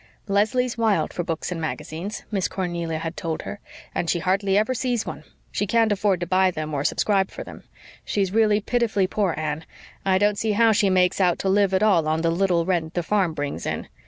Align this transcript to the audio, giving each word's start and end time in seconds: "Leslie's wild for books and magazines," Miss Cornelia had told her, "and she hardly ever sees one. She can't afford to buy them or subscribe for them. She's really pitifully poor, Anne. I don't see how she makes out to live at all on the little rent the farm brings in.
"Leslie's 0.27 0.79
wild 0.79 1.13
for 1.13 1.21
books 1.23 1.51
and 1.51 1.61
magazines," 1.61 2.23
Miss 2.31 2.47
Cornelia 2.47 2.97
had 2.97 3.15
told 3.15 3.43
her, 3.43 3.59
"and 3.93 4.09
she 4.09 4.17
hardly 4.17 4.57
ever 4.57 4.73
sees 4.73 5.05
one. 5.05 5.23
She 5.51 5.67
can't 5.67 5.91
afford 5.91 6.21
to 6.21 6.25
buy 6.25 6.49
them 6.49 6.73
or 6.73 6.83
subscribe 6.83 7.29
for 7.29 7.43
them. 7.43 7.65
She's 8.03 8.31
really 8.33 8.61
pitifully 8.61 9.05
poor, 9.05 9.35
Anne. 9.37 9.63
I 10.03 10.17
don't 10.17 10.39
see 10.39 10.53
how 10.53 10.71
she 10.71 10.89
makes 10.89 11.21
out 11.21 11.37
to 11.37 11.49
live 11.49 11.71
at 11.71 11.83
all 11.83 12.07
on 12.07 12.21
the 12.21 12.31
little 12.31 12.65
rent 12.65 12.95
the 12.95 13.03
farm 13.03 13.35
brings 13.35 13.67
in. 13.67 13.89